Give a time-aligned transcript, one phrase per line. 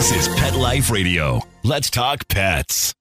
[0.00, 1.42] This is Pet Life Radio.
[1.62, 2.94] Let's talk pets.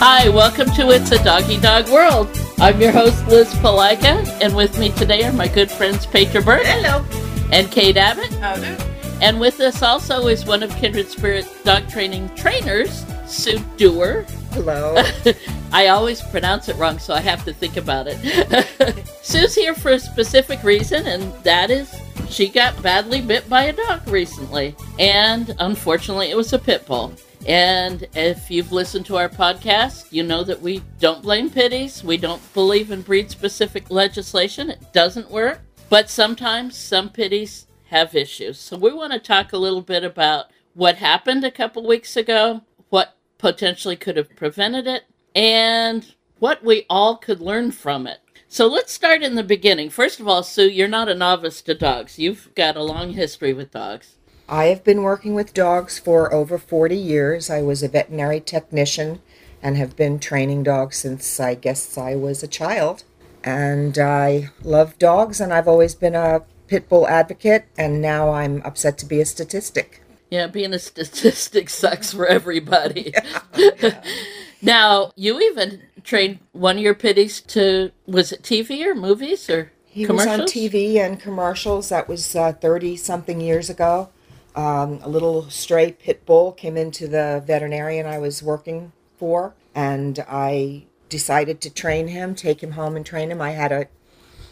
[0.00, 2.28] Hi, welcome to It's a Doggy Dog World.
[2.58, 6.66] I'm your host, Liz Palika, and with me today are my good friends Petra Burke
[6.66, 7.04] Hello.
[7.52, 8.32] and Kate Abbott.
[8.40, 8.93] How do?
[9.20, 14.22] And with us also is one of Kindred Spirit dog training trainers, Sue Dewar.
[14.52, 15.02] Hello.
[15.72, 19.06] I always pronounce it wrong, so I have to think about it.
[19.22, 21.94] Sue's here for a specific reason, and that is
[22.28, 24.74] she got badly bit by a dog recently.
[24.98, 27.12] And unfortunately, it was a pit bull.
[27.46, 32.02] And if you've listened to our podcast, you know that we don't blame pitties.
[32.02, 34.70] We don't believe in breed specific legislation.
[34.70, 35.60] It doesn't work.
[35.90, 38.58] But sometimes some pitties have issues.
[38.58, 42.62] So we want to talk a little bit about what happened a couple weeks ago,
[42.88, 48.18] what potentially could have prevented it, and what we all could learn from it.
[48.48, 49.90] So let's start in the beginning.
[49.90, 52.18] First of all, Sue, you're not a novice to dogs.
[52.18, 54.16] You've got a long history with dogs.
[54.48, 57.50] I have been working with dogs for over 40 years.
[57.50, 59.20] I was a veterinary technician
[59.62, 63.04] and have been training dogs since I guess I was a child.
[63.42, 68.62] And I love dogs, and I've always been a pit bull advocate, and now I'm
[68.62, 70.02] upset to be a statistic.
[70.30, 73.14] Yeah, being a statistic sucks for everybody.
[74.62, 79.72] now, you even trained one of your pitties to, was it TV or movies or
[79.86, 80.38] He commercials?
[80.38, 81.88] was on TV and commercials.
[81.88, 84.10] That was 30 something years ago.
[84.56, 90.24] Um, a little stray pit bull came into the veterinarian I was working for, and
[90.28, 93.40] I decided to train him, take him home and train him.
[93.40, 93.86] I had a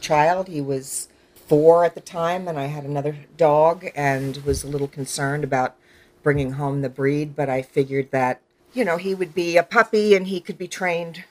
[0.01, 0.49] child.
[0.49, 1.09] He was
[1.53, 5.77] four at the time, and I had another dog, and was a little concerned about
[6.23, 8.41] bringing home the breed, but I figured that,
[8.73, 11.25] you know, he would be a puppy and he could be trained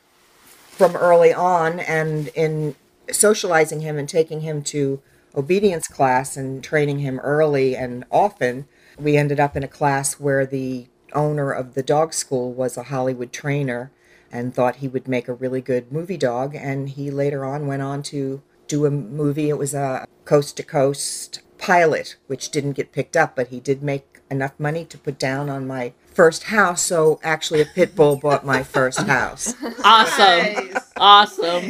[0.44, 1.80] from early on.
[1.80, 2.76] And in
[3.10, 5.02] socializing him and taking him to
[5.36, 8.68] obedience class and training him early and often
[9.00, 12.84] we ended up in a class where the owner of the dog school was a
[12.84, 13.90] hollywood trainer
[14.32, 16.56] and thought he would make a really good movie dog.
[16.56, 18.42] And he later on went on to
[18.72, 23.36] do a movie it was a coast to coast pilot which didn't get picked up
[23.36, 27.62] but he did make enough money to put down on my first house so actually
[27.62, 30.78] a pit bull bought my first house Awesome.
[30.98, 31.66] Awesome.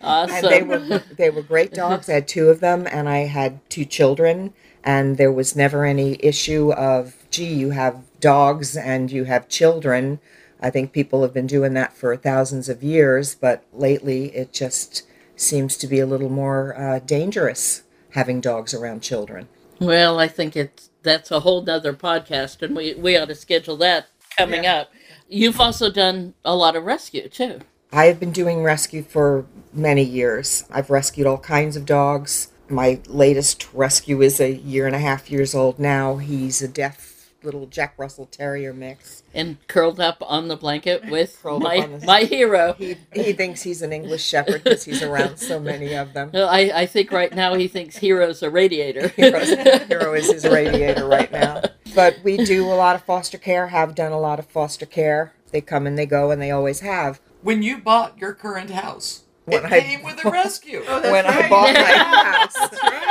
[0.00, 0.34] Awesome.
[0.36, 2.08] and they were they were great dogs.
[2.08, 4.52] I had two of them, and I had two children,
[4.84, 10.20] and there was never any issue of gee, you have dogs and you have children.
[10.60, 15.02] I think people have been doing that for thousands of years, but lately it just
[15.36, 19.48] seems to be a little more uh, dangerous having dogs around children.
[19.78, 23.76] Well, I think it's that's a whole nother podcast, and we we ought to schedule
[23.78, 24.90] that coming up.
[25.28, 27.60] You've also done a lot of rescue too.
[27.92, 30.64] I have been doing rescue for many years.
[30.70, 32.48] I've rescued all kinds of dogs.
[32.68, 36.16] My latest rescue is a year and a half years old now.
[36.16, 37.15] He's a deaf
[37.46, 39.22] little Jack Russell Terrier mix.
[39.34, 42.74] And curled up on the blanket with my the- my hero.
[42.78, 46.30] He, he thinks he's an English Shepherd because he's around so many of them.
[46.34, 49.08] Well, I, I think right now he thinks Hero's a radiator.
[49.16, 49.48] Hero's,
[49.88, 51.62] Hero is his radiator right now.
[51.94, 55.32] But we do a lot of foster care, have done a lot of foster care.
[55.52, 57.20] They come and they go, and they always have.
[57.42, 59.22] when you bought your current house.
[59.46, 60.82] When it I- came with a rescue.
[60.84, 62.54] when I bought my house,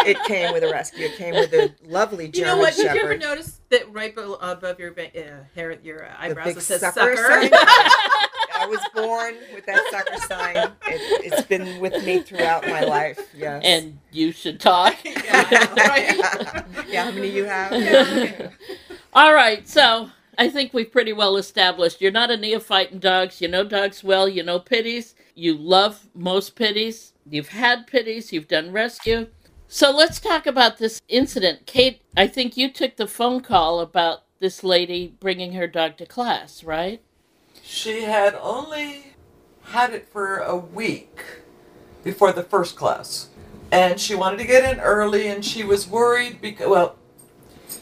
[0.05, 1.05] it came with a rescue.
[1.05, 2.75] It came with a lovely You German know what?
[2.75, 3.21] Did you ever Shepherd.
[3.21, 6.81] notice that right below, above your uh, hair, your uh, the eyebrows, big it says
[6.81, 7.49] sucker, sucker?
[8.57, 10.55] I was born with that sucker sign.
[10.87, 13.19] It, it's been with me throughout my life.
[13.35, 13.61] Yes.
[13.65, 14.95] and you should talk.
[15.05, 16.65] yeah, right.
[16.87, 18.53] yeah, how many you have?
[19.13, 23.39] All right, so I think we've pretty well established you're not a neophyte in dogs.
[23.41, 24.27] You know dogs well.
[24.27, 25.15] You know pitties.
[25.35, 29.27] You love most pities, You've had pities, You've done rescue.
[29.67, 31.65] So let's talk about this incident.
[31.65, 36.05] Kate, I think you took the phone call about this lady bringing her dog to
[36.05, 37.01] class, right?
[37.61, 39.15] She had only
[39.63, 41.19] had it for a week
[42.03, 43.29] before the first class.
[43.71, 46.95] And she wanted to get in early and she was worried because, well,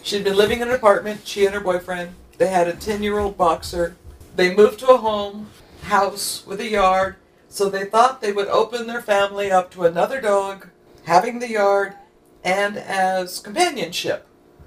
[0.01, 2.16] she'd been living in an apartment, she and her boyfriend.
[2.38, 3.95] They had a 10 year old boxer.
[4.36, 5.50] They moved to a home,
[5.83, 7.18] house with a yard,
[7.53, 10.69] so they thought they would open their family up to another dog,
[11.03, 11.94] having the yard,
[12.44, 14.25] and as companionship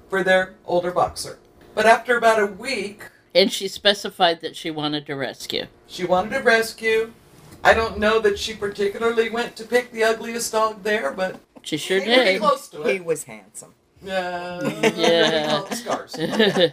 [0.09, 1.37] for their older boxer.
[1.75, 3.03] But after about a week,
[3.35, 5.65] And she specified that she wanted to rescue.
[5.85, 7.11] she wanted to rescue.
[7.61, 11.75] I don't know that she particularly went to pick the ugliest dog there, but She
[11.75, 12.39] sure came pretty did.
[12.41, 13.73] close to He was handsome.
[14.01, 14.61] Yeah.
[14.95, 15.69] Yeah.
[15.73, 16.15] Scars.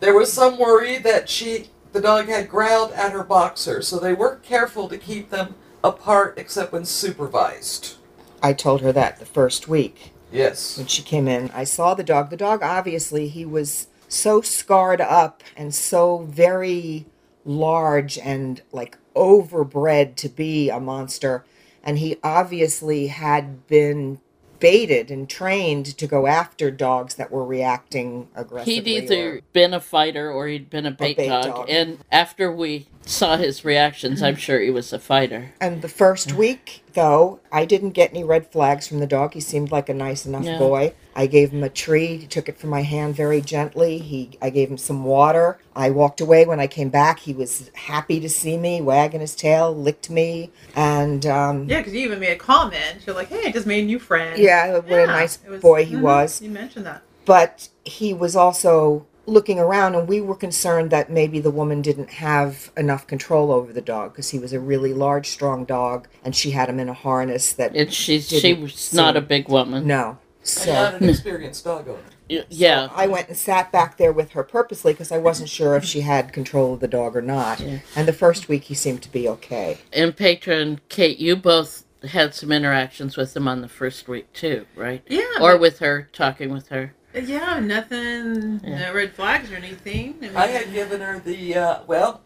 [0.00, 4.12] There was some worry that she, the dog, had growled at her boxer, so they
[4.14, 7.96] were careful to keep them apart except when supervised.
[8.40, 10.78] I told her that the first week Yes.
[10.78, 11.50] when she came in.
[11.52, 12.30] I saw the dog.
[12.30, 17.06] The dog, obviously, he was so scarred up and so very
[17.44, 21.44] large and like overbred to be a monster.
[21.82, 24.20] And he obviously had been
[24.60, 28.74] baited and trained to go after dogs that were reacting aggressively.
[28.74, 31.44] He'd either or- been a fighter or he'd been a bait, bait dog.
[31.44, 31.70] dog.
[31.70, 35.52] And after we saw his reactions, I'm sure he was a fighter.
[35.60, 39.32] And the first week, though, I didn't get any red flags from the dog.
[39.34, 40.58] He seemed like a nice enough Yeah.
[40.58, 40.92] boy.
[41.16, 42.20] I gave him a treat.
[42.20, 43.98] He took it from my hand very gently.
[43.98, 45.58] He, I gave him some water.
[45.74, 46.44] I walked away.
[46.44, 50.50] When I came back, he was happy to see me, wagging his tail, licked me,
[50.76, 52.98] and um, Yeah, because you even made a comment.
[53.06, 55.84] You're like, "Hey, I just made a new friend." yeah, what a nice was- boy
[55.86, 56.42] he mhm, was.
[56.42, 57.02] You mentioned that.
[57.24, 62.10] But he was also looking around, and we were concerned that maybe the woman didn't
[62.10, 66.34] have enough control over the dog because he was a really large, strong dog, and
[66.34, 69.48] she had him in a harness that And she's, she Didn't was not a big
[69.48, 69.86] woman.
[69.86, 70.18] no.
[70.40, 71.98] And So not an experienced dog owner.
[72.30, 72.88] Y- Yeah.
[72.94, 76.00] I went and sat back there with her purposely because I wasn't sure if she
[76.02, 77.60] had control of the dog or not.
[77.60, 77.78] Yeah.
[77.96, 79.78] And the first week he seemed to be okay.
[79.94, 84.30] And Petra and Kate, you both had some interactions with him on the first week
[84.34, 85.02] too, right?
[85.08, 85.22] Yeah.
[85.40, 86.94] Or but- with her, talking with her.
[87.14, 88.78] Yeah, nothing, Yeah.
[88.78, 90.16] no red flags or anything.
[90.18, 92.22] I, mean, I had given her the uh, well.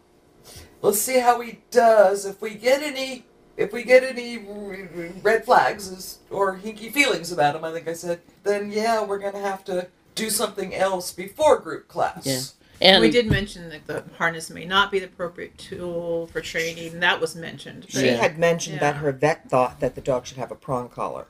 [0.80, 2.24] Let's see how he does.
[2.26, 3.24] If we get any,
[3.56, 7.86] if we get any r- r- red flags or hinky feelings about him, I think
[7.86, 9.86] I said, then yeah, we're gonna have to
[10.16, 12.26] do something else before group class.
[12.26, 12.40] Yeah.
[12.80, 16.98] And we did mention that the harness may not be the appropriate tool for training.
[16.98, 17.86] That was mentioned.
[17.88, 18.16] She Yeah.
[18.16, 19.00] had mentioned that Yeah.
[19.02, 21.26] her vet thought that the dog should have a prong collar.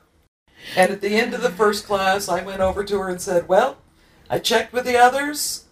[0.75, 3.47] And at the end of the first class, I went over to her and said,
[3.47, 3.77] "Well,
[4.29, 5.65] I checked with the others.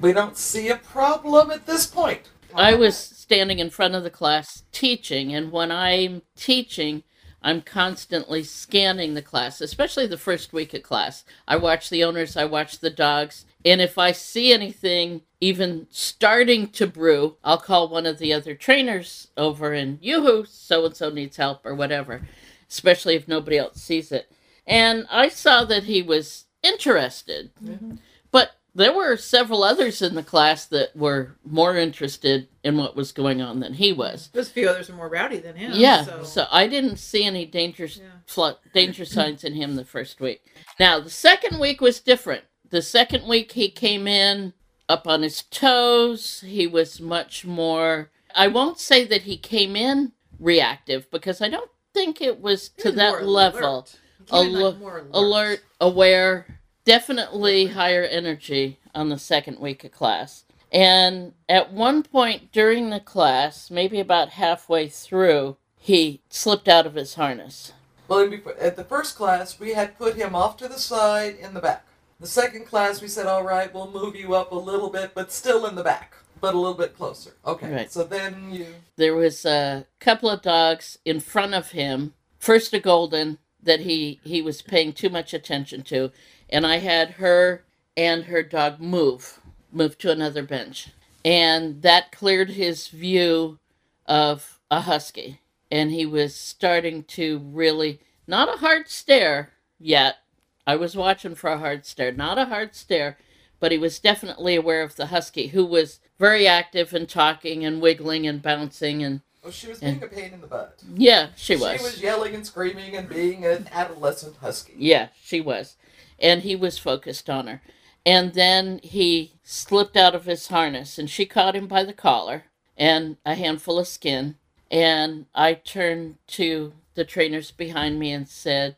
[0.00, 2.22] We don't see a problem at this point."
[2.54, 7.02] I was standing in front of the class teaching, and when I'm teaching,
[7.42, 11.24] I'm constantly scanning the class, especially the first week of class.
[11.46, 16.68] I watch the owners, I watch the dogs, and if I see anything even starting
[16.68, 21.10] to brew, I'll call one of the other trainers over and yoo-hoo, so and so
[21.10, 22.26] needs help or whatever,
[22.70, 24.32] especially if nobody else sees it.
[24.66, 27.50] And I saw that he was interested.
[27.62, 27.96] Mm-hmm.
[28.30, 33.12] But there were several others in the class that were more interested in what was
[33.12, 34.28] going on than he was.
[34.34, 35.72] A few others are more rowdy than him.
[35.74, 38.02] Yeah, So, so I didn't see any danger Yeah.
[38.26, 40.42] fl- danger signs in him the first week.
[40.78, 42.44] Now the second week was different.
[42.68, 44.52] The second week he came in
[44.88, 46.42] up on his toes.
[46.46, 48.10] He was much more.
[48.34, 52.92] I won't say that he came in reactive because I don't think it was to
[52.92, 53.96] that level alert.
[54.30, 55.10] He like, Alert- more alert.
[55.12, 60.44] alert, aware, definitely higher energy on the second week of class.
[60.72, 66.94] And at one point during the class, maybe about halfway through, he slipped out of
[66.94, 67.72] his harness.
[68.08, 68.28] Well,
[68.60, 71.84] at the first class, we had put him off to the side in the back.
[72.20, 75.30] The second class, we said, "All right, we'll move you up a little bit, but
[75.32, 77.70] still in the back, but a little bit closer." Okay.
[77.70, 77.92] Right.
[77.92, 78.66] So then you.
[78.96, 82.14] There was a couple of dogs in front of him.
[82.38, 86.10] First a golden that he he was paying too much attention to,
[86.48, 87.64] and I had her
[87.96, 90.88] and her dog move move to another bench,
[91.24, 93.58] and that cleared his view
[94.06, 100.18] of a husky, and he was starting to really not a hard stare yet.
[100.66, 103.18] I was watching for a hard stare, not a hard stare,
[103.60, 107.80] but he was definitely aware of the husky, who was very active and talking and
[107.80, 110.82] wiggling and bouncing and Oh, she was being a pain in the butt.
[110.96, 111.78] yeah, she was.
[111.78, 114.74] She was yelling and screaming and being an adolescent husky.
[114.76, 115.76] Yeah, she was.
[116.18, 117.62] And he was focused on her.
[118.04, 122.44] And then he slipped out of his harness and she caught him by the collar
[122.76, 124.34] and a handful of skin.
[124.68, 128.74] And I turned to the trainers behind me and said,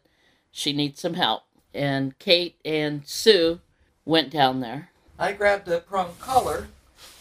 [0.50, 1.44] She needs some help.
[1.72, 3.60] And Kate and Sue
[4.04, 4.90] went down there.
[5.18, 6.68] I grabbed a prong collar.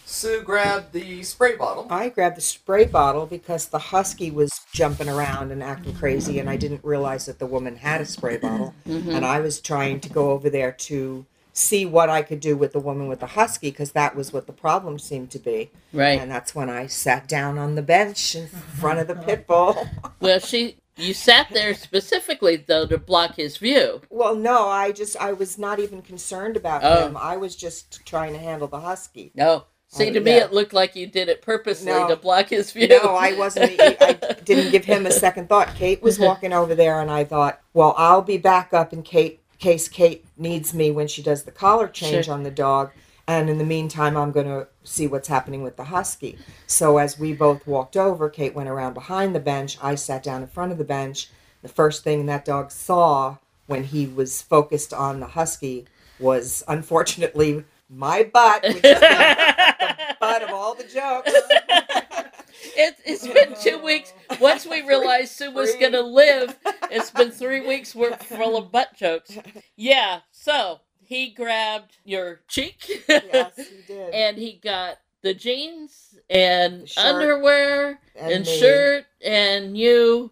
[0.10, 1.86] Sue grabbed the spray bottle.
[1.90, 6.50] I grabbed the spray bottle because the husky was jumping around and acting crazy, and
[6.50, 8.74] I didn't realize that the woman had a spray bottle.
[8.88, 9.10] Mm-hmm.
[9.12, 12.72] And I was trying to go over there to see what I could do with
[12.72, 15.72] the woman with the husky because that was what the problem seemed to be.
[15.92, 16.22] Right.
[16.22, 19.88] And that's when I sat down on the bench in front of the pit bull.
[20.22, 20.78] Well, she.
[20.96, 24.02] You sat there specifically, though, to block his view.
[24.10, 27.08] well, no, I just I was not even concerned about Oh.
[27.08, 27.18] him.
[27.18, 29.32] I was just trying to handle the husky.
[29.36, 29.66] No.
[29.90, 30.44] See, to me, yeah.
[30.46, 32.08] it looked like you did it purposely No.
[32.10, 32.88] to block his view.
[32.90, 33.80] No, I wasn't.
[33.80, 35.74] I didn't give him a second thought.
[35.76, 38.92] Kate was walking over there, and I thought, well, I'll be back up.
[38.94, 42.34] in Kate case Kate needs me when she does the collar change Sure.
[42.34, 42.92] on the dog.
[43.30, 46.38] And in the meantime, I'm going to see what's happening with the husky.
[46.68, 49.78] So as we both walked over, Kate went around behind the bench.
[49.82, 51.30] I sat down in front of the bench.
[51.62, 55.86] The first thing that dog saw when he was focused on the husky
[56.20, 61.32] was unfortunately my butt, which is the, the butt of all the jokes.
[62.76, 64.14] It, it's been two weeks.
[64.40, 66.56] Once we realized Sue was going to live,
[66.92, 69.38] it's been three weeks worth full of butt jokes.
[69.76, 73.04] Yeah, so he grabbed your cheek.
[73.08, 74.14] yes, he did.
[74.14, 80.32] and he got the jeans and The shirt underwear and, And shirt and you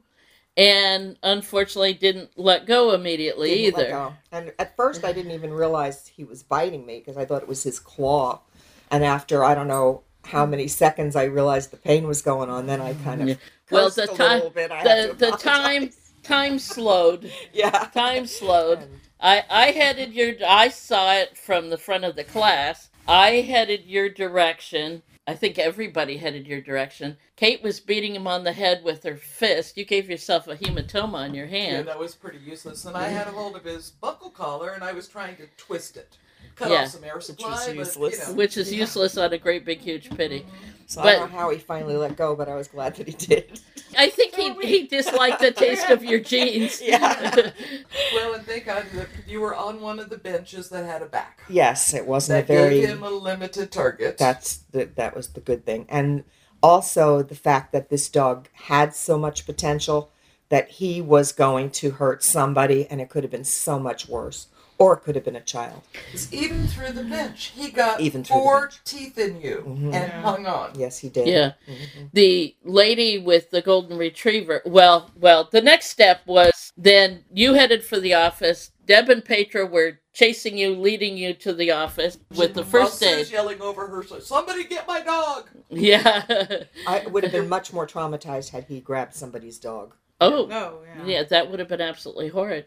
[0.58, 4.14] and unfortunately didn't let go immediately Didn't either go.
[4.32, 7.48] And at first, I didn't even realize he was biting me because I thought it
[7.48, 8.42] was his claw.
[8.90, 10.52] And after I don't know how mm.
[10.52, 13.36] many seconds I realized the pain was going on, then I kind of Yeah.
[13.72, 14.72] well the time little bit.
[14.72, 15.90] I had the, the time
[16.24, 21.78] time slowed yeah, time slowed And i i headed your i saw it from the
[21.78, 27.62] front of the class i headed your direction i think everybody headed your direction kate
[27.64, 31.34] was beating him on the head with her fist you gave yourself a hematoma on
[31.34, 32.86] your Yeah, hand that was pretty useless.
[32.86, 35.98] And I had a hold of his buckle collar and I was trying to twist
[35.98, 36.18] it.
[36.56, 36.84] Cut Yeah.
[36.84, 37.50] off some air supply.
[37.52, 38.20] was but, useless.
[38.20, 38.80] you know, which is yeah.
[38.80, 40.46] useless on a great big huge pity
[40.88, 43.08] so But- I don't know how he finally let go, but I was glad that
[43.08, 43.60] he did.
[43.98, 46.82] I think he, he disliked the taste of your jeans.
[46.86, 47.52] Yeah.
[48.14, 51.06] Well, and thank God that you were on one of the benches that had a
[51.06, 51.42] back.
[51.50, 52.82] Yes, it wasn't That a very.
[52.82, 54.18] gave him a limited target.
[54.18, 56.24] That's the, that was the good thing, and
[56.62, 60.12] also the fact that this dog had so much potential
[60.50, 64.48] that he was going to hurt somebody, and it could have been so much worse,
[64.78, 65.82] or it could have been a child.
[66.12, 69.94] 'Cause even through the bench, he got Even through four teeth in you Mhm.
[69.94, 70.78] and hung on.
[70.78, 71.28] Yes, he did.
[71.28, 71.54] Yeah.
[71.68, 72.10] Mhm.
[72.14, 74.62] The lady with the golden retriever.
[74.66, 78.72] Well, well, the next step was then you headed for the office.
[78.86, 83.24] Deb and Petra were chasing you, leading you to the office with the first day.
[83.24, 85.50] yelling over her, so somebody get my dog.
[85.70, 86.64] Yeah.
[86.88, 89.96] I would have been much more traumatized had he grabbed somebody's dog.
[90.22, 91.06] oh, Oh, yeah.
[91.06, 92.66] yeah, that would have been absolutely horrid.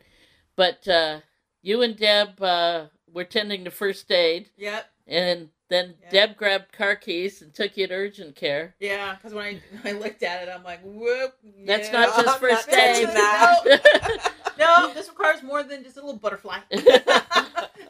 [0.57, 1.21] But uh,
[1.63, 4.87] you and Deb uh, were tending to first aid, Yep.
[5.07, 6.11] and then Yeah.
[6.11, 8.75] Deb grabbed car keys and took you to urgent care.
[8.81, 11.35] Yeah, because when I, I looked at it, I'm like, whoop.
[11.67, 11.93] That's yeah.
[12.01, 13.07] not just I'm first not aid.
[13.07, 14.33] touching that.
[14.59, 16.59] No, this requires more than just a little butterfly.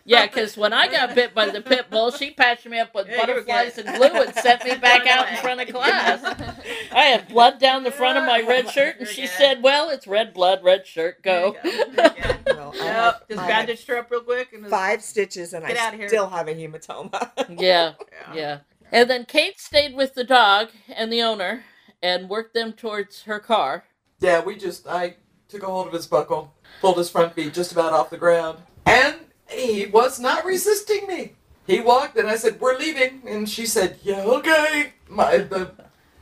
[0.04, 3.08] Yeah, because when I got bit by the pit bull, she patched me up with
[3.10, 6.24] Yeah, butterflies and glue and sent me back out in front of class.
[6.90, 10.06] I had blood down the front of my red shirt, and she said, "Well, it's
[10.06, 12.32] red blood, red shirt, go." Go.
[12.46, 15.88] Well, Yep, had- just bandaged her up real quick and five stitches, and Get I
[15.88, 16.08] outta here.
[16.08, 17.58] still have a hematoma.
[17.68, 17.92] Yeah,
[18.32, 18.34] Yeah.
[18.34, 18.58] yeah.
[18.90, 21.64] And then Kate stayed with the dog and the owner
[22.02, 23.84] and worked them towards her car.
[24.20, 25.16] Yeah, we just, I
[25.48, 28.58] took a hold of his buckle, pulled his front feet just about off the ground,
[28.86, 29.16] and
[29.48, 31.32] he was not resisting me.
[31.66, 35.72] He walked, and I said, "We're leaving," and she said, "Yeah, okay." My the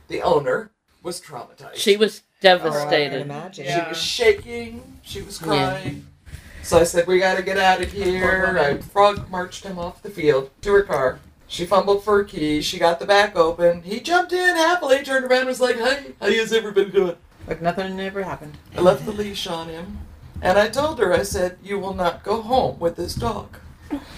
[0.09, 0.71] the owner
[1.03, 1.75] was traumatized.
[1.75, 3.21] She was Oh, I can devastated.
[3.21, 3.65] imagine.
[3.65, 4.99] She was shaking.
[5.03, 5.47] She was Yeah.
[5.47, 6.07] crying.
[6.63, 10.01] So I said, "We got to get out of here." I frog marched him off
[10.03, 11.19] the field to her car.
[11.47, 12.65] She fumbled for her keys.
[12.65, 13.83] She got the back open.
[13.83, 17.15] He jumped in happily, turned around, and was like, "Hey, how has everybody doing?"
[17.47, 18.57] Like nothing ever happened.
[18.75, 19.99] I left the leash on him,
[20.41, 23.57] and I told her, I said, "You will not go home with this dog.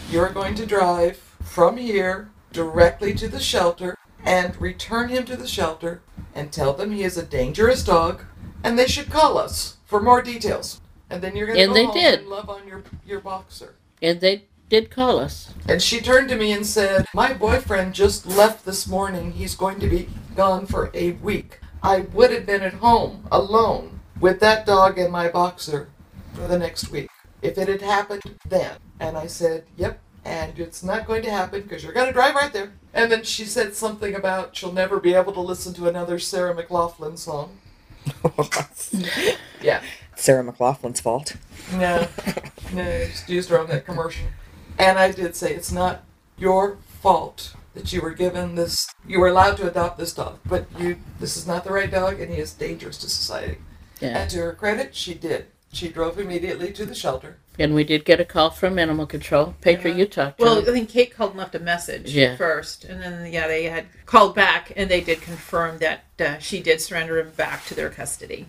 [0.09, 3.95] You are going to drive from here directly to the shelter
[4.25, 6.01] and return him to the shelter
[6.33, 8.23] and tell them he is a dangerous dog,
[8.63, 10.81] and they should call us for more details.
[11.11, 12.19] And then you're going to And go they home did.
[12.21, 15.53] and love on your your boxer." And they did call us.
[15.67, 19.31] And she turned to me and said, My boyfriend just left this morning.
[19.31, 21.59] He's going to be gone for a week.
[21.81, 25.89] I would have been at home alone with that dog and my boxer
[26.33, 27.09] for the next week
[27.41, 28.77] if it had happened then.
[28.99, 29.99] And I said, Yep.
[30.25, 32.73] And it's not going to happen because you're going to drive right there.
[32.93, 36.55] And then she said something about she'll never be able to listen to another Sarah
[36.55, 37.57] McLachlan song.
[39.61, 39.81] Yeah.
[40.15, 41.35] Sarah McLachlan's fault.
[41.73, 42.07] No,
[42.73, 44.25] no, just used her on that commercial.
[44.79, 46.03] And I did say it's not
[46.37, 48.87] your fault that you were given this.
[49.05, 50.97] You were allowed to adopt this dog, but you.
[51.19, 53.57] This is not the right dog, and he is dangerous to society.
[53.99, 54.17] Yeah.
[54.17, 55.47] And to her credit, she did.
[55.71, 57.37] She drove immediately to the shelter.
[57.59, 59.53] And we did get a call from Animal Control.
[59.61, 59.97] Petra, Yeah.
[59.97, 62.37] you talked to Well, I think Kate called and left a message Yeah.
[62.37, 66.61] first, and then yeah, they had called back and they did confirm that uh, she
[66.61, 68.47] did surrender him back to their custody.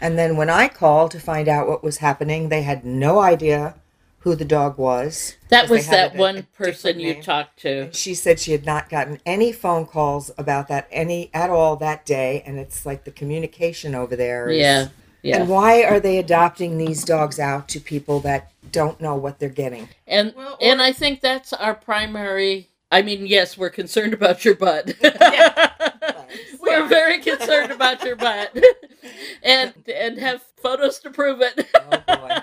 [0.00, 3.74] And then when I called to find out what was happening, they had no idea
[4.20, 5.36] who the dog was.
[5.48, 7.22] That was had that a- a one different person you name.
[7.22, 7.82] talked to.
[7.84, 11.76] And she said she had not gotten any phone calls about that any at all
[11.76, 14.88] that day, and it's like the communication over there is Yeah.
[15.22, 15.40] Yeah.
[15.40, 19.50] And why are they adopting these dogs out to people that don't know what they're
[19.50, 19.88] getting?
[20.06, 22.68] And Well, or- and I think that's our primary.
[22.90, 24.94] I mean, yes, we're concerned about your butt.
[25.02, 26.88] We we're are.
[26.88, 28.56] very concerned about your butt,
[29.42, 31.66] and and have photos to prove it.
[31.74, 32.36] Oh boy.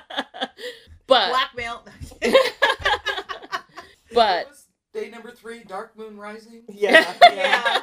[1.07, 1.85] But Blackmail.
[4.13, 4.47] but
[4.93, 6.63] day number three, Dark Moon Rising?
[6.71, 7.13] Yeah.
[7.31, 7.81] yeah.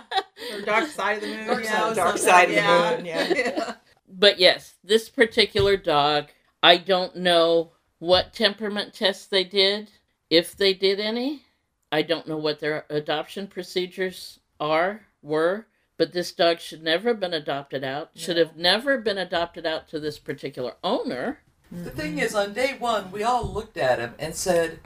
[0.52, 1.46] Or dark side of the moon.
[1.46, 2.96] Dark yeah, side- or dark side of the yeah.
[2.96, 3.74] moon, yeah.
[4.08, 6.26] but yes, this particular dog,
[6.62, 9.90] I don't know what temperament tests they did,
[10.28, 11.42] if they did any.
[11.90, 15.66] I don't know what their adoption procedures are, were,
[15.96, 19.88] but this dog should never have been adopted out, should have never been adopted out
[19.88, 21.38] to this particular owner.
[21.74, 21.98] The mm-hmm.
[21.98, 24.78] thing is, on day one, we all looked at him and said,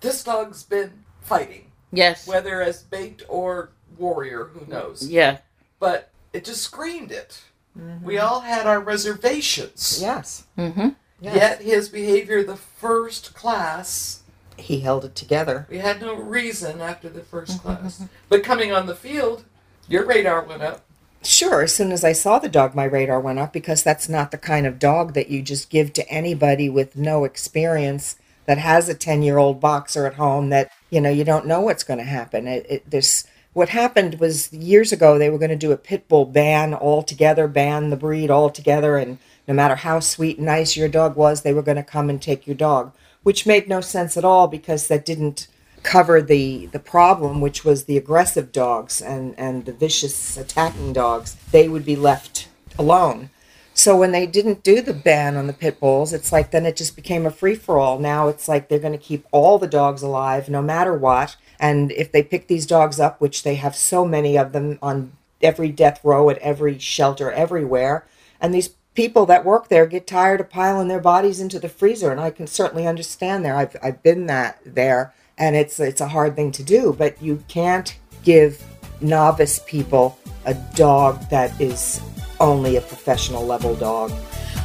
[0.00, 2.26] "This dog's been fighting, Yes.
[2.26, 5.38] whether as bait or warrior, who knows." Yeah.
[5.78, 7.42] But it just screamed it.
[7.78, 8.04] Mm-hmm.
[8.04, 9.98] We all had our reservations.
[10.02, 10.44] Yes.
[10.58, 10.90] Mm-hmm.
[11.20, 11.36] yes.
[11.36, 14.22] Yet his behavior, the first class,
[14.58, 15.66] He held it together.
[15.70, 17.76] we had no reason after the first mm-hmm.
[17.82, 18.02] class.
[18.28, 19.44] But coming on the field,
[19.88, 20.84] your radar went up.
[21.24, 24.32] Sure, as soon as I saw the dog, my radar went up because that's not
[24.32, 28.88] the kind of dog that you just give to anybody with no experience that has
[28.88, 31.98] a 10 year old boxer at home that, you know, you don't know what's going
[31.98, 32.48] to happen.
[32.48, 36.08] It, it, this, what happened was years ago, they were going to do a pit
[36.08, 40.88] bull ban altogether, ban the breed altogether, and no matter how sweet and nice your
[40.88, 44.16] dog was, they were going to come and take your dog, which made no sense
[44.16, 45.46] at all because that didn't
[45.82, 51.36] cover the the problem which was the aggressive dogs and and the vicious attacking dogs
[51.50, 52.48] they would be left
[52.78, 53.30] alone.
[53.74, 56.76] So when they didn't do the ban on the pit bulls it's like then it
[56.76, 59.66] just became a free for all now it's like they're going to keep all the
[59.66, 61.36] dogs alive no matter what.
[61.58, 65.12] And if they pick these dogs up which they have so many of them on
[65.40, 68.06] every death row at every shelter everywhere
[68.40, 72.10] and these people that work there get tired of piling their bodies into the freezer
[72.10, 73.56] and I can certainly understand there.
[73.56, 77.42] I've, I've been that there and it's it's a hard thing to do but you
[77.48, 78.62] can't give
[79.00, 82.00] novice people a dog that is
[82.38, 84.10] only a professional level dog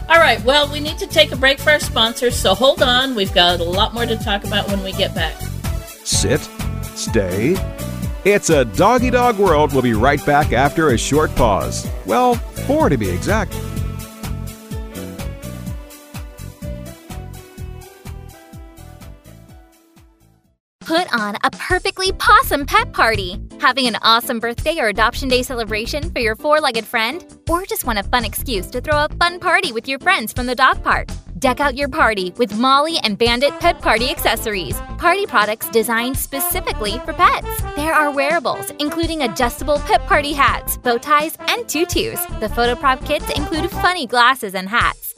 [0.10, 0.42] All right.
[0.46, 3.14] Well, we need to take a break for our sponsors, so hold on.
[3.14, 5.36] We've got a lot more to talk about when we get back.
[6.06, 6.40] Sit,
[6.96, 7.58] stay.
[8.24, 9.74] It's a doggy dog world.
[9.74, 11.86] We'll be right back after a short pause.
[12.06, 12.36] Well,
[12.68, 13.54] four to be exact.
[20.88, 23.38] Put on a perfectly possum pet party.
[23.60, 27.26] Having an awesome birthday or adoption day celebration for your four legged friend?
[27.50, 30.46] Or just want a fun excuse to throw a fun party with your friends from
[30.46, 31.10] the dog park?
[31.40, 34.80] Deck out your party with Molly and Bandit Pet Party accessories.
[34.98, 37.62] Party products designed specifically for pets.
[37.76, 42.26] There are wearables, including adjustable pet party hats, bow ties, and tutus.
[42.40, 45.07] The photo prop kits include funny glasses and hats.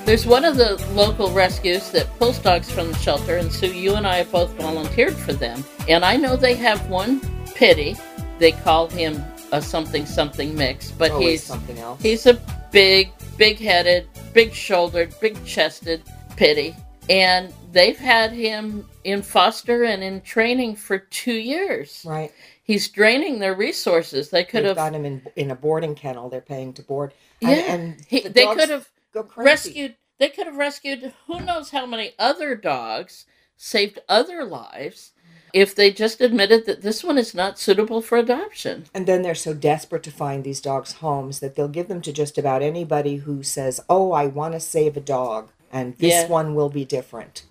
[0.06, 3.96] There's one of the local rescues that pulls dogs from the shelter, and Sue, you
[3.96, 5.64] and I have both volunteered for them.
[5.88, 7.22] And I know they have one
[7.56, 7.96] pity.
[8.38, 12.34] They call him a something something mix, but Always he's something else He's a
[12.74, 16.04] big, big headed, big shouldered, big chested
[16.36, 16.76] pity.
[17.10, 22.04] And they've had him in foster and in training for two years.
[22.06, 22.32] right
[22.66, 24.30] He's draining their resources.
[24.30, 27.14] They could they've have got him in in a boarding kennel they're paying to board
[27.42, 27.74] and, yeah.
[27.74, 28.90] and He- the they could have.
[29.36, 33.26] Rescued they could have rescued who knows how many other dogs,
[33.58, 35.12] saved other lives
[35.54, 38.86] if they just admitted that this one is not suitable for adoption.
[38.94, 42.12] And then they're so desperate to find these dogs homes that they'll give them to
[42.12, 46.28] just about anybody who says, "Oh, I want to save a dog, and this Yeah.
[46.28, 47.44] one will be different."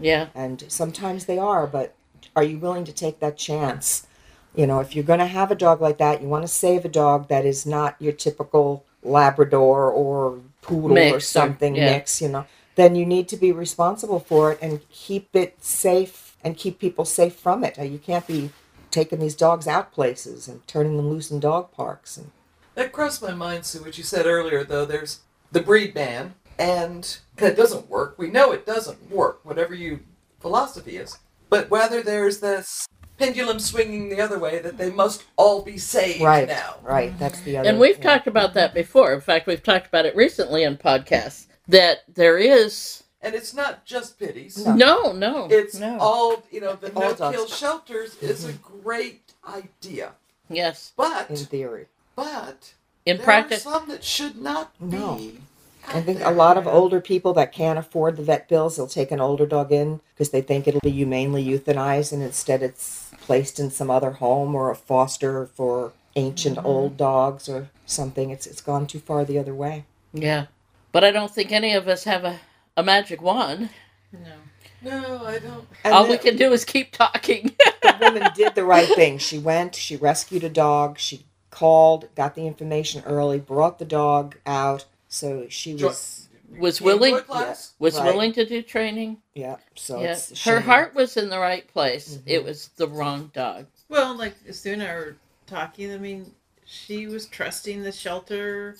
[0.00, 0.28] Yeah.
[0.34, 1.94] And sometimes they are, but
[2.34, 4.06] are you willing to take that chance?
[4.54, 6.84] You know, if you're going to have a dog like that, you want to save
[6.84, 11.92] a dog that is not your typical Labrador or poodle Mix or or- something yeah.
[11.92, 16.36] mix, you know, then you need to be responsible for it and keep it safe
[16.44, 17.76] and keep people safe from it.
[17.78, 18.50] You can't be
[18.90, 22.16] taking these dogs out places and turning them loose in dog parks.
[22.16, 22.30] And
[22.74, 24.84] That crossed my mind, Sue, what you said earlier, though.
[24.84, 28.14] There's the breed ban, and it doesn't work.
[28.18, 30.00] We know it doesn't work, whatever your
[30.40, 31.18] philosophy is.
[31.48, 32.86] But whether there's this
[33.18, 36.76] pendulum swinging the other way, that they must all be saved right, now.
[36.82, 37.68] right, that's the other.
[37.68, 38.02] And we've yeah.
[38.14, 39.12] talked about that before.
[39.12, 43.84] In fact, we've talked about it recently in podcasts that there is And it's not
[43.84, 44.64] just pitties.
[44.66, 44.74] No.
[44.74, 45.48] no, no.
[45.50, 45.96] It's No.
[46.00, 47.36] all, you know, the All no dogs.
[47.36, 50.12] kill shelters is a great idea.
[50.48, 51.86] yes, But, in theory.
[52.16, 52.74] but,
[53.06, 53.64] in there practice.
[53.66, 55.14] are some that should not No.
[55.16, 55.38] be.
[55.88, 58.86] I out think a lot of older people that can't afford the vet bills, they'll
[58.86, 63.10] take an older dog in because they think it'll be humanely euthanized, and instead it's
[63.20, 66.66] placed in some other home or a foster for ancient Mm-hmm.
[66.66, 68.30] old dogs or something.
[68.30, 69.84] It's it's gone too far the other way.
[70.12, 70.46] Yeah,
[70.92, 72.40] but I don't think any of us have a,
[72.76, 73.70] a magic wand.
[74.12, 74.34] No.
[74.84, 75.64] No, I don't.
[75.84, 77.54] And All the, we can do is keep talking.
[77.82, 79.18] the woman did the right thing.
[79.18, 84.36] She went, she rescued a dog, she called, got the information early, brought the dog
[84.44, 84.84] out.
[85.12, 87.72] So she Jo- was, was Came to a willing class.
[87.78, 88.06] was Right.
[88.06, 89.18] willing to do training.
[89.34, 89.56] yeah.
[89.74, 90.62] So yeah, it's a her shame.
[90.62, 92.14] heart was in the right place.
[92.16, 92.22] Mhm.
[92.26, 93.66] It was the wrong dog.
[93.90, 95.92] Well, like as soon as I were talking.
[95.92, 96.32] I mean,
[96.64, 98.76] she was trusting the shelter.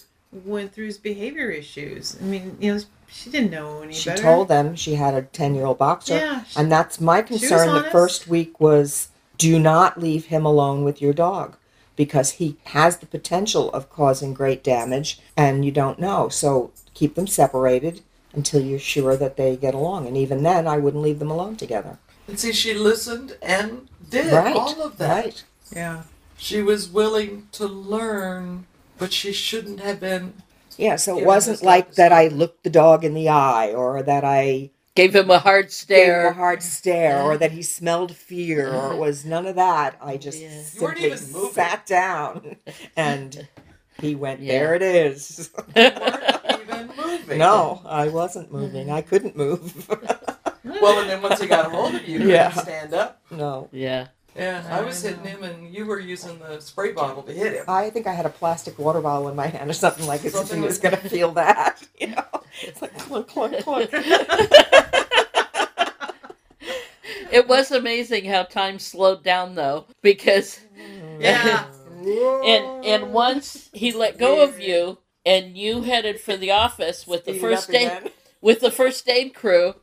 [0.46, 2.16] Went through his behavior issues.
[2.18, 4.22] I mean, you know, she didn't know any She better.
[4.22, 6.14] told them she had a 10 year old boxer.
[6.16, 7.92] Yeah, she- and that's my was concern the honest.
[7.92, 11.58] first week was do not leave him alone with your dog
[11.96, 16.28] because he has the potential of causing great damage and you don't know.
[16.28, 18.00] So keep them separated
[18.32, 20.06] until you're sure that they get along.
[20.06, 21.98] And even then, I wouldn't leave them alone together.
[22.26, 24.56] And see, she listened and did right.
[24.56, 25.24] all of that.
[25.24, 25.44] Right.
[25.74, 26.02] Yeah.
[26.36, 28.66] She was willing to learn,
[28.98, 30.34] but she shouldn't have been.
[30.76, 34.24] Yeah, so it wasn't like that I looked the dog in the eye or that
[34.24, 36.32] I Gave him a hard gave him a stare.
[36.32, 39.96] hard stare or that he smelled fear or it was none of that.
[40.02, 40.54] I just Yeah.
[40.56, 41.18] You simply even
[41.52, 42.56] sat down
[42.96, 43.48] and
[44.00, 44.52] he went, Yeah.
[44.52, 45.50] There it is.
[46.96, 47.38] moving.
[47.38, 48.52] no, I wasn't mm.
[48.52, 48.90] moving.
[48.90, 49.88] I couldn't move.
[50.64, 52.48] Well, and then once he got a hold of you, you Yeah.
[52.50, 53.20] couldn't stand up.
[53.30, 53.68] no.
[53.72, 54.08] yeah.
[54.34, 57.64] Yeah, I was hitting him, and you were using the spray bottle to hit him.
[57.68, 60.32] I think I had a plastic water bottle in my hand or something like it.
[60.32, 61.82] Something Something was going to feel that.
[62.00, 62.24] You know,
[62.62, 63.90] it's like clunk, clunk, clunk.
[67.32, 70.60] It was amazing how time slowed down though, because
[71.18, 71.64] Yeah.
[72.44, 77.24] and and once he let go of you and you headed for the office with
[77.24, 79.76] the Speed it first up aid with the first aid crew,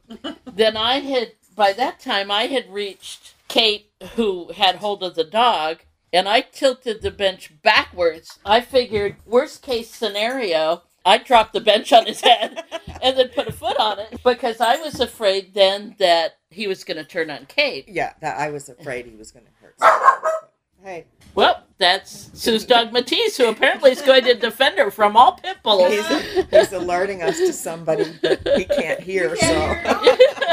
[0.45, 5.23] then I had by that time I had reached Kate who had hold of the
[5.23, 5.79] dog
[6.11, 8.39] and I tilted the bench backwards.
[8.45, 12.63] I figured worst case scenario, I'd drop the bench on his head
[13.01, 16.83] and then put a foot on it because I was afraid then that he was
[16.83, 17.87] going to turn on Kate.
[17.87, 19.75] Yeah, that I was afraid he was going to hurt.
[20.81, 25.33] Hey, Well, that's Sue's dog Matisse, who apparently is going to defend her from all
[25.33, 25.91] pit bulls.
[25.91, 29.35] he's, he's alerting us to somebody that he can't hear.
[29.39, 29.45] So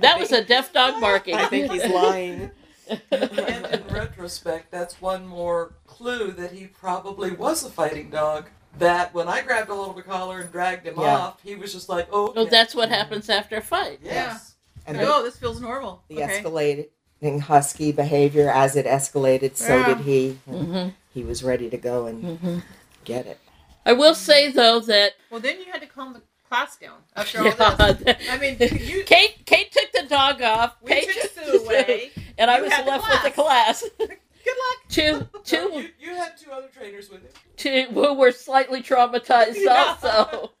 [0.00, 1.34] that was a deaf dog barking.
[1.34, 2.50] I think he's lying.
[3.12, 8.48] and in retrospect, that's one more clue that he probably was a fighting dog.
[8.78, 11.16] That when I grabbed a hold of a collar and dragged him Yeah.
[11.18, 12.50] off, he was just like, "Oh, Oh, okay.
[12.50, 14.00] that's what happens after a fight.
[14.02, 14.54] yes."
[14.86, 16.02] And oh, this feels normal.
[16.08, 16.42] the okay.
[16.42, 19.86] escalating husky behavior as it escalated, so Yeah.
[19.94, 20.38] did he.
[20.48, 20.88] Mm-hmm.
[21.12, 22.58] He was ready to go and hmm
[23.04, 23.38] get it.
[23.84, 27.38] I will say though that Well, then you had to calm the class down after
[27.38, 28.02] all this.
[28.06, 29.04] yeah, I mean, you.
[29.04, 30.76] Kate Kate took the dog off.
[30.82, 32.10] We Paige took Sue away.
[32.38, 33.84] and I was had the left with the class.
[33.98, 34.78] Good luck.
[34.88, 37.28] two two You, you had two other trainers with you.
[37.56, 39.96] two who were slightly traumatized Yeah.
[40.02, 40.52] also.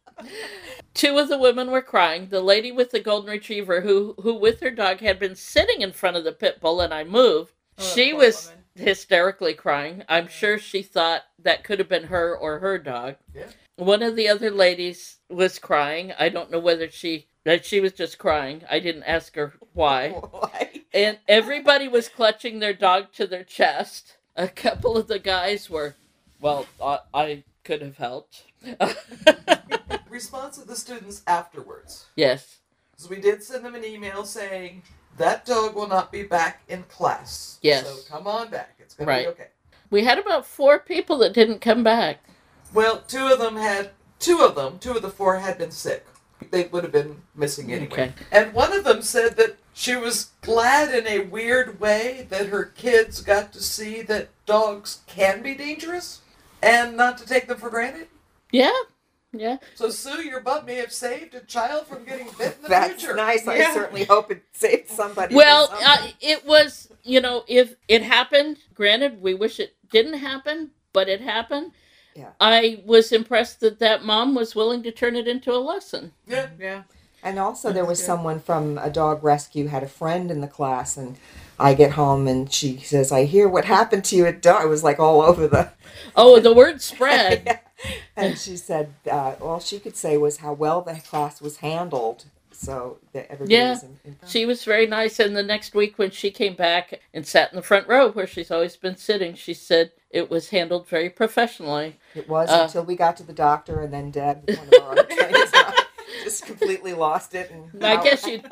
[0.94, 2.28] Two of the women were crying.
[2.28, 5.92] The lady with the golden retriever, who who with her dog had been sitting in
[5.92, 7.52] front of the pit bull, and I moved.
[7.78, 8.64] Oh, she was woman.
[8.88, 10.04] hysterically crying.
[10.08, 13.16] I'm sure she thought that could have been her or her dog.
[13.34, 13.46] Yeah.
[13.80, 16.12] One of the other ladies was crying.
[16.18, 18.62] I don't know whether she that she was just crying.
[18.70, 20.10] I didn't ask her why.
[20.30, 20.82] Why?
[20.92, 24.18] And everybody was clutching their dog to their chest.
[24.36, 25.94] A couple of the guys were,
[26.40, 28.42] well, I, I could have helped.
[30.10, 32.06] Response of the students afterwards.
[32.16, 32.58] yes.
[32.98, 34.82] So we did send them an email saying
[35.16, 37.58] that dog will not be back in class.
[37.62, 37.88] Yes.
[37.88, 38.74] So come on back.
[38.78, 39.24] It's gonna Right.
[39.24, 39.46] be okay.
[39.90, 42.18] We had about four people that didn't come back.
[42.72, 46.06] Well, two of them had two of them, two of the four had been sick.
[46.50, 47.92] They would have been missing anyway.
[47.92, 48.12] Okay.
[48.32, 52.64] And one of them said that she was glad in a weird way that her
[52.64, 56.20] kids got to see that dogs can be dangerous
[56.62, 58.08] and not to take them for granted.
[58.50, 58.72] Yeah.
[59.32, 59.58] Yeah.
[59.74, 63.00] So Sue, your butt may have saved a child from getting bit in the That's
[63.00, 63.14] future.
[63.14, 63.46] nice.
[63.46, 65.34] I certainly hope it saved somebody.
[65.34, 70.18] Well, from uh, it was, you know, if it happened, granted, we wish it didn't
[70.18, 71.72] happen, but it happened.
[72.14, 72.30] Yeah.
[72.40, 76.12] I was impressed that that mom was willing to turn it into a lesson.
[76.26, 76.48] Yeah.
[76.58, 76.82] Yeah.
[77.22, 80.96] And also, there was someone from a dog rescue had a friend in the class,
[80.96, 81.16] and
[81.58, 84.64] I get home and she says, "I hear what happened to you at dog." I
[84.64, 85.70] was like all over the.
[86.16, 87.60] Oh, the word spread.
[88.16, 92.24] And she said, uh, all she could say was how well the class was handled.
[92.52, 93.70] So that everybody Yeah.
[93.70, 93.82] was.
[93.84, 95.18] In, in- She was very nice.
[95.18, 98.26] And the next week, when she came back and sat in the front row where
[98.26, 101.98] she's always been sitting, she said it was handled very professionally.
[102.14, 104.92] it was Uh, until we got to the doctor, and then Deb, one of our
[105.04, 105.84] attorneys, and I
[106.24, 107.50] just completely lost it.
[107.50, 108.42] And I guess you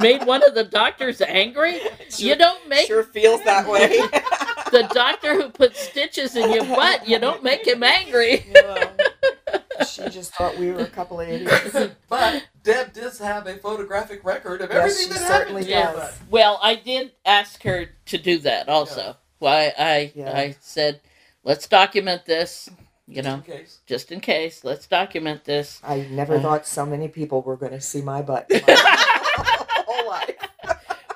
[0.00, 1.80] made one of the doctors angry.
[2.16, 3.88] You don't make sure feels that way.
[4.70, 7.08] the doctor who puts stitches in your butt.
[7.08, 8.46] You don't make him angry.
[9.88, 11.76] she just thought we were a couple of idiots.
[12.08, 16.00] But Deb does have a photographic record of Yes, everything she that certainly happened to
[16.00, 16.18] does.
[16.18, 16.30] butt.
[16.30, 19.16] Well, I did ask her to do that also.
[19.40, 20.32] Why I Yeah.
[20.36, 21.00] I said,
[21.42, 22.68] let's document this.
[23.08, 23.80] You know, In case.
[23.86, 24.62] just in case.
[24.62, 25.80] Let's document this.
[25.82, 26.40] I never Uh.
[26.42, 28.48] thought so many people were going to see my butt.
[28.48, 30.36] in whole life.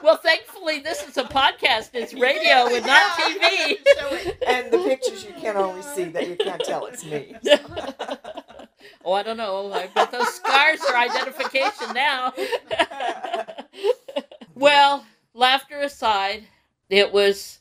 [0.02, 1.90] Well, thankfully, this is a podcast.
[1.94, 3.78] It's radio and not TV.
[4.46, 7.36] And the pictures you can only see that you can't tell it's me.
[9.04, 9.72] oh, I don't know.
[9.72, 12.32] I bet those scars are identification now.
[14.54, 16.44] well, laughter aside,
[16.90, 17.60] it was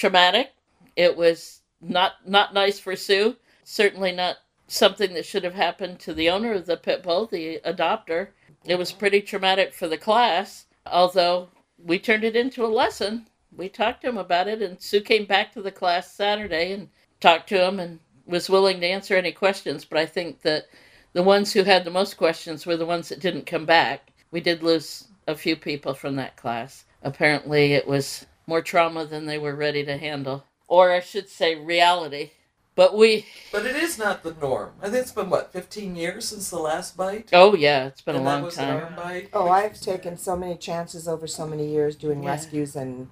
[0.00, 0.52] traumatic.
[0.96, 3.36] It was not not nice for Sue.
[3.64, 7.60] Certainly not something that should have happened to the owner of the pit bull, the
[7.66, 8.28] adopter.
[8.64, 13.26] It was pretty traumatic for the class, although we turned it into a lesson.
[13.54, 16.88] We talked to him about it, and Sue came back to the class Saturday and
[17.20, 19.84] talked to him and was willing to answer any questions.
[19.84, 20.66] But I think that
[21.12, 24.12] the ones who had the most questions were the ones that didn't come back.
[24.30, 26.84] We did lose a few people from that class.
[27.02, 31.54] Apparently, it was more trauma than they were ready to handle, or I should say,
[31.54, 32.32] reality.
[32.74, 34.72] But we, But it is not the norm.
[34.82, 37.28] I think it's been what, 15 years since the last bite?
[37.32, 38.76] oh yeah, it's been and a that long was time.
[38.76, 39.28] an arm bite.
[39.32, 42.30] Oh, I've taken so many chances over so many years doing Yeah.
[42.30, 43.08] rescues and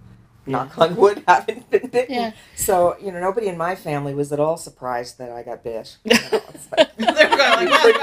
[0.46, 2.14] knock on wood haven't been bitten.
[2.14, 2.32] Yeah.
[2.56, 5.98] So, you know, nobody in my family was at all surprised that I got bit.
[6.04, 6.40] You know,
[6.76, 7.98] like, They're going like, You well, pretty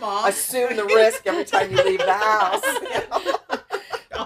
[0.00, 2.62] much assume the risk every time you leave the house.
[2.82, 3.37] you know.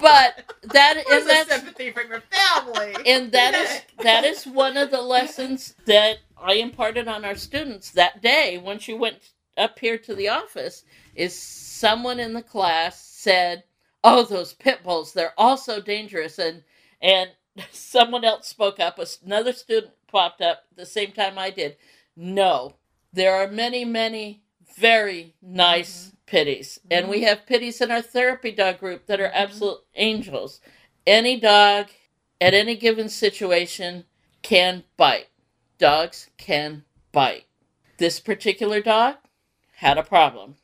[0.01, 2.95] But that Where's and the that's sympathy from your family?
[3.07, 7.91] and that is that is one of the lessons that I imparted on our students
[7.93, 9.19] that day once you went
[9.57, 13.65] up here to the office is someone in the class said,
[14.03, 16.63] "Oh, those pit bulls, they're all so dangerous." And
[17.01, 17.31] and
[17.71, 21.77] someone else spoke up, another student popped up the same time I did.
[22.17, 22.77] No.
[23.13, 24.43] There are many many
[24.77, 26.17] very nice mm-hmm.
[26.33, 26.81] Pitties.
[26.91, 27.27] And we mm-hmm.
[27.27, 29.45] have pitties in our therapy dog group that are mm-hmm.
[29.45, 30.61] absolute angels.
[31.07, 31.89] Any dog
[32.41, 34.05] at any given situation
[34.41, 35.29] can bite.
[35.77, 37.45] Dogs can bite.
[37.99, 39.17] This particular dog
[39.77, 40.57] had a problem.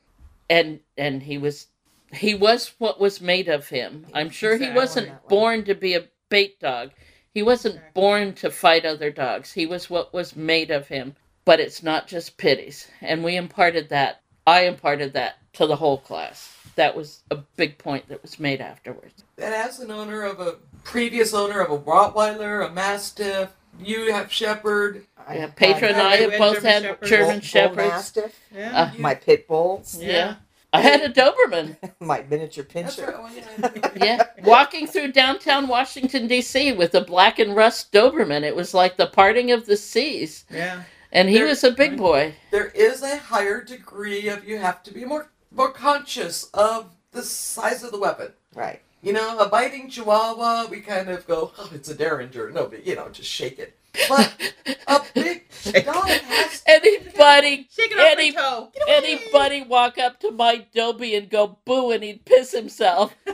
[0.49, 1.67] And and he was
[2.15, 4.07] he was what was made of him.
[4.15, 6.93] I'm sure he wasn't born to be a bait dog.
[7.35, 9.53] He wasn't born to fight other dogs.
[9.53, 11.15] He was what was made of him.
[11.45, 12.89] But it's not just pities.
[13.03, 14.23] And we imparted that.
[14.49, 16.55] I imparted that to the whole class.
[16.77, 19.25] That was a big point that was made afterwards.
[19.37, 24.33] And as an owner of a previous owner of a Rottweiler, a Mastiff, you have
[24.33, 25.05] Shepherd.
[25.27, 27.11] I Yeah, had Petra and Yeah, I we have had both German had Shepherds.
[27.11, 27.77] German bull- bull Shepherds.
[27.89, 28.81] mastiff, Yeah.
[28.81, 30.37] Uh, my pit bulls, Yeah.
[30.73, 31.77] I had a Doberman.
[32.01, 33.07] my miniature That's pinscher.
[33.19, 33.45] right.
[33.65, 34.05] Oh, yeah.
[34.05, 34.27] Yeah.
[34.45, 36.73] Walking through downtown Washington, D.C.
[36.73, 38.43] with a black and rust Doberman.
[38.45, 40.45] It was like the parting of the seas.
[40.51, 40.83] Yeah.
[41.11, 42.35] And he There- was a big boy.
[42.51, 47.23] there is a higher degree of you have to be more more conscious of the
[47.23, 48.33] size of the weapon.
[48.55, 48.83] Right.
[49.01, 52.51] You know, a biting chihuahua, we kind of go, oh, it's a derringer.
[52.51, 53.75] No, but you know, just shake it.
[54.09, 54.35] But
[54.87, 55.49] a big
[55.87, 58.71] dog has Anybody, Shake it Any- toe.
[58.87, 63.15] Anybody walk up to my Dobie and go boo and he'd piss himself.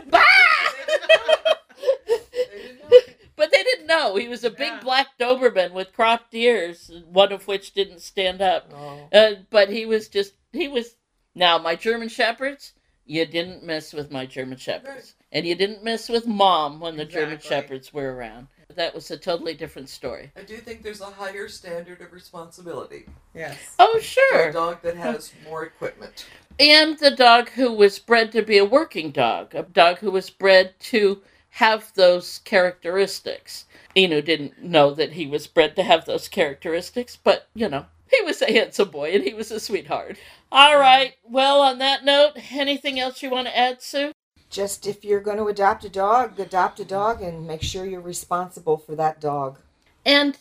[3.37, 4.16] But they didn't know.
[4.16, 4.81] He was a big Yeah.
[4.81, 8.70] black Doberman with cropped ears, one of which didn't stand up.
[8.73, 9.09] Oh.
[9.12, 10.94] Uh, but he was just, he was.
[11.35, 12.75] Now, my German Shepherds,
[13.07, 15.14] you didn't mess with my German Shepherds.
[15.33, 18.47] And you didn't mess with mom when the German Shepherds were around.
[18.77, 20.31] That was a totally different story.
[20.37, 23.59] I do think there's a higher standard of responsibility Yes.
[23.79, 24.49] Oh, for sure.
[24.49, 26.27] a dog that has more equipment.
[26.61, 30.31] And the dog who was bred to be a working dog, a dog who was
[30.31, 31.20] bred to
[31.55, 33.67] have those characteristics.
[33.97, 38.21] Inu didn't know that he was bred to have those characteristics, but, you know, he
[38.23, 40.17] was a handsome boy and he was a sweetheart.
[40.51, 41.14] All right.
[41.23, 44.11] Well, on that note, anything else you want to add, Sue?
[44.51, 48.01] Just if you're going to adopt a dog, adopt a dog and make sure you're
[48.01, 49.59] responsible for that dog.
[50.05, 50.37] And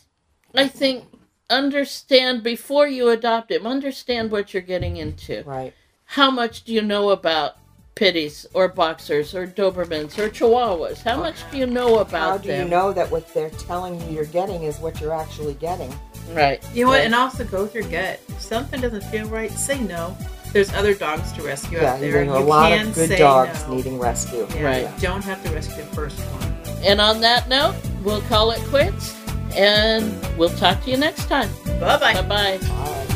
[0.52, 1.04] I think
[1.48, 5.44] understand before you adopt him, understand what you're getting into.
[5.44, 5.74] Right.
[6.06, 7.56] How much do you know about
[7.94, 11.02] pitties or boxers or Dobermans or Chihuahuas?
[11.02, 12.64] How much do you know about How do them?
[12.64, 15.92] you know that what they're telling you you're getting is what you're actually getting?
[16.32, 16.62] Right.
[16.74, 17.00] You know what?
[17.02, 18.18] And also go with your gut.
[18.28, 20.16] If something doesn't feel right, say no.
[20.52, 22.12] There's other dogs to rescue Yeah, out there.
[22.24, 23.74] there are a you lot can of good dogs no.
[23.74, 24.46] needing rescue.
[24.54, 24.82] Yeah, Right.
[24.96, 26.52] You don't have to rescue the first one.
[26.84, 29.14] And on that note, we'll call it quits
[29.56, 31.48] and we'll talk to you next time.
[31.80, 32.14] Bye bye.
[32.14, 32.58] Bye bye.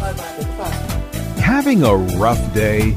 [0.00, 0.12] Bye
[0.58, 1.40] bye.
[1.40, 2.96] Having a rough day?